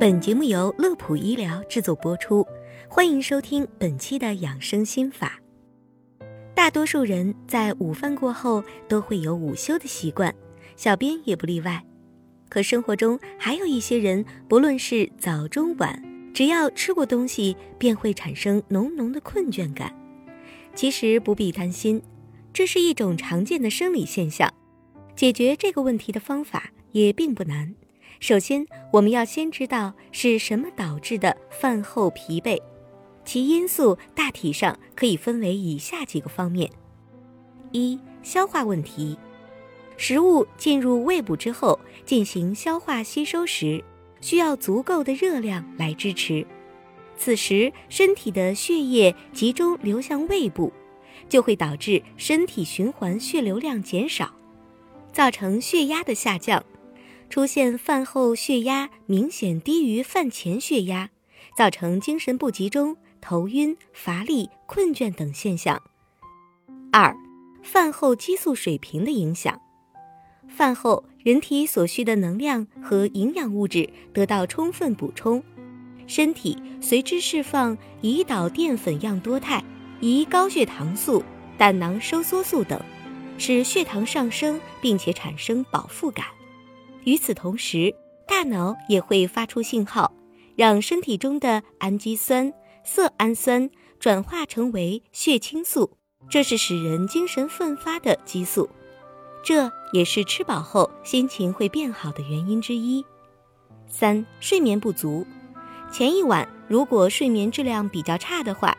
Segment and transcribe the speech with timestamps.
[0.00, 2.46] 本节目由乐普医疗制作播出，
[2.88, 5.40] 欢迎收听本期的养生心法。
[6.54, 10.32] 大多数人在午饭过后都会有午休的习惯，
[10.76, 11.84] 小编也不例外。
[12.48, 16.00] 可生活中还有一些人，不论是早中晚，
[16.32, 19.92] 只要吃过东西，便会产生浓浓的困倦感。
[20.76, 22.00] 其实不必担心，
[22.52, 24.48] 这是一种常见的生理现象。
[25.16, 27.74] 解决这个问题的方法也并不难。
[28.20, 32.60] 首先，我们要先知道是什么导致的饭后疲惫，
[33.24, 36.68] 其因素大体上可以分为以下几个方面：
[37.70, 39.16] 一、消化问题。
[39.96, 43.82] 食物进入胃部之后，进行消化吸收时，
[44.20, 46.44] 需要足够的热量来支持。
[47.16, 50.72] 此时，身体的血液集中流向胃部，
[51.28, 54.32] 就会导致身体循环血流量减少，
[55.12, 56.64] 造成血压的下降。
[57.30, 61.10] 出现饭后血压明显低于饭前血压，
[61.56, 65.80] 造成精神不集中、头晕、乏力、困倦等现象。
[66.90, 67.14] 二、
[67.62, 69.60] 饭后激素水平的影响。
[70.48, 75.42] 饭后人体所需的能量和营养物质得到充分补充，
[76.06, 79.62] 身体随之释放胰岛淀粉样多肽、
[80.00, 81.22] 胰高血糖素、
[81.58, 82.80] 胆囊收缩素等，
[83.36, 86.24] 使血糖上升，并且产生饱腹感。
[87.08, 87.94] 与此同时，
[88.26, 90.12] 大脑也会发出信号，
[90.56, 92.52] 让身体中的氨基酸、
[92.84, 95.96] 色氨酸转化成为血清素，
[96.28, 98.68] 这是使人精神奋发的激素，
[99.42, 103.02] 这也是吃饱后心情会变好的原因之一。
[103.86, 105.26] 三、睡眠不足，
[105.90, 108.76] 前一晚如果睡眠质量比较差的话，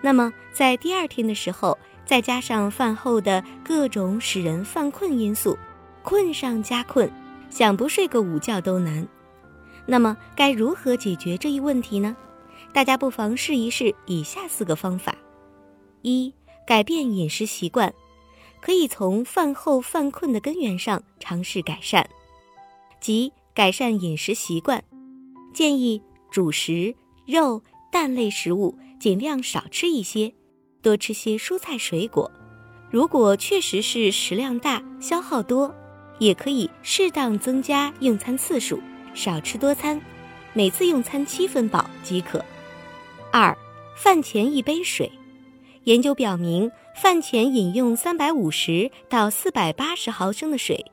[0.00, 5.58] 那么在第二天的时候，再加上饭后的各种使人犯困因素，
[6.04, 7.12] 困上加困。
[7.52, 9.06] 想不睡个午觉都难，
[9.84, 12.16] 那么该如何解决这一问题呢？
[12.72, 15.14] 大家不妨试一试以下四个方法：
[16.00, 16.32] 一、
[16.66, 17.92] 改变饮食习惯，
[18.62, 22.08] 可以从饭后犯困的根源上尝试改善，
[23.02, 24.82] 即改善饮食习惯，
[25.52, 26.00] 建议
[26.30, 26.94] 主食、
[27.26, 27.62] 肉、
[27.92, 30.32] 蛋类食物尽量少吃一些，
[30.80, 32.32] 多吃些蔬菜水果。
[32.90, 35.74] 如果确实是食量大、消耗多。
[36.18, 38.80] 也可以适当增加用餐次数，
[39.14, 40.00] 少吃多餐，
[40.52, 42.44] 每次用餐七分饱即可。
[43.30, 43.56] 二，
[43.96, 45.10] 饭前一杯水。
[45.84, 50.84] 研究表明，饭前饮用三百五十到四百八十毫升的水，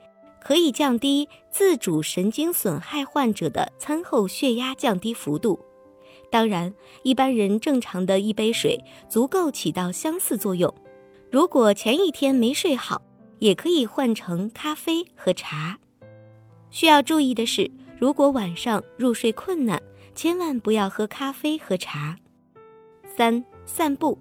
[0.41, 5.59] 可以降低自主神经损害患者的餐后血压降低幅度。
[6.31, 10.73] 当然，一般人正常的一杯水足够起到相似作用。
[11.31, 13.01] 如果前一天没睡好，
[13.39, 15.79] 也可以换成咖啡和茶。
[16.69, 19.81] 需要注意的是，如果晚上入睡困难，
[20.13, 22.17] 千万不要喝咖啡和茶。
[23.17, 24.17] 三、散步。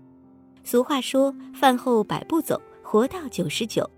[0.64, 3.88] 俗话说：“饭后百步走，活到九十九。”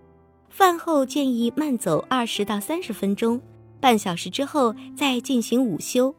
[0.51, 3.41] 饭后建议慢走二十到三十分钟，
[3.81, 6.15] 半小时之后再进行午休。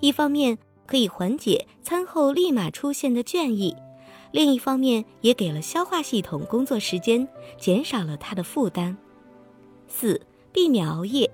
[0.00, 3.74] 一方面可以缓解餐后立马出现的倦意。
[4.30, 7.26] 另一方面，也给了消化系统工作时间，
[7.58, 8.96] 减少了它的负担。
[9.88, 10.20] 四、
[10.52, 11.30] 避免熬夜，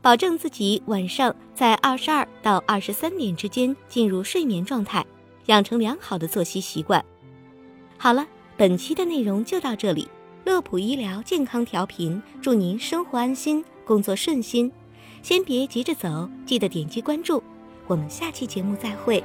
[0.00, 5.04] 保证自己晚上在二十二到二十三点之间进入睡眠状态，
[5.46, 7.04] 养成良好的作息习惯。
[7.98, 8.26] 好了，
[8.56, 10.08] 本期的内容就到这里。
[10.46, 14.72] 乐普医疗健康调频，祝您生活安心，工作顺心。
[15.22, 17.42] 先别急着走，记得点击关注。
[17.86, 19.22] 我们下期节目再会。